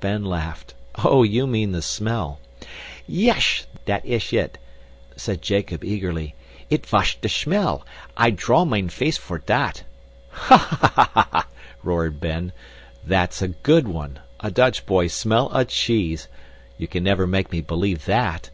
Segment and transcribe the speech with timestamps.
[0.00, 0.72] Ben laughed.
[1.04, 2.40] "Oh, you mean the smell."
[3.06, 3.66] "Yesh.
[3.84, 4.56] Dat ish it,"
[5.16, 6.34] said Jacob eagerly.
[6.70, 7.84] "It wash de shmell.
[8.16, 9.82] I draw mine face for dat!"
[10.30, 10.56] "Ha!
[11.36, 11.46] ha!"
[11.82, 12.52] roared Ben.
[13.04, 14.20] "That's a good one.
[14.40, 16.26] A Dutch boy smell a cheese!
[16.78, 18.48] You can never make me believe THAT!"